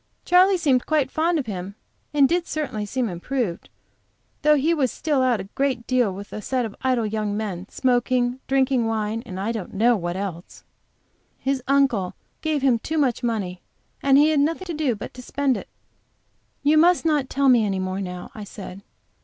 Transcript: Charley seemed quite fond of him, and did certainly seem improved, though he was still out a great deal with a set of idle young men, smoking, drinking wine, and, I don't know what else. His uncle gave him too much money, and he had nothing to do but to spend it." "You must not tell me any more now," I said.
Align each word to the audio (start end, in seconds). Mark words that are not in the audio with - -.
Charley 0.25 0.57
seemed 0.57 0.87
quite 0.87 1.11
fond 1.11 1.37
of 1.37 1.45
him, 1.45 1.75
and 2.11 2.27
did 2.27 2.47
certainly 2.47 2.87
seem 2.87 3.07
improved, 3.07 3.69
though 4.41 4.55
he 4.55 4.73
was 4.73 4.91
still 4.91 5.21
out 5.21 5.39
a 5.39 5.43
great 5.43 5.85
deal 5.85 6.11
with 6.11 6.33
a 6.33 6.41
set 6.41 6.65
of 6.65 6.75
idle 6.81 7.05
young 7.05 7.37
men, 7.37 7.69
smoking, 7.69 8.39
drinking 8.47 8.87
wine, 8.87 9.21
and, 9.27 9.39
I 9.39 9.51
don't 9.51 9.75
know 9.75 9.95
what 9.95 10.15
else. 10.15 10.63
His 11.37 11.61
uncle 11.67 12.15
gave 12.41 12.63
him 12.63 12.79
too 12.79 12.97
much 12.97 13.21
money, 13.21 13.61
and 14.01 14.17
he 14.17 14.29
had 14.31 14.39
nothing 14.39 14.65
to 14.65 14.73
do 14.73 14.95
but 14.95 15.13
to 15.13 15.21
spend 15.21 15.55
it." 15.55 15.69
"You 16.63 16.79
must 16.79 17.05
not 17.05 17.29
tell 17.29 17.47
me 17.47 17.63
any 17.63 17.77
more 17.77 18.01
now," 18.01 18.31
I 18.33 18.43
said. 18.43 18.81